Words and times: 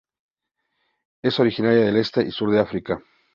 Es 1.21 1.39
originaria 1.39 1.81
del 1.85 1.97
este 1.97 2.23
y 2.23 2.31
sur 2.31 2.49
de 2.51 2.59
África. 2.59 3.03